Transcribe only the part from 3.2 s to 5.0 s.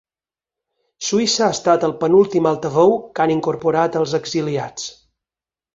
han incorporat els exiliats.